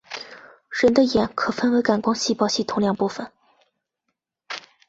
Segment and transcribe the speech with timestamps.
[0.71, 3.31] 人的眼可分为感光细胞系统两部分。